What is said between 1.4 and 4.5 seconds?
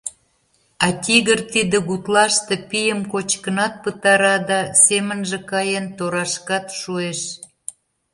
тиде гутлаште пийым кочкынат пытара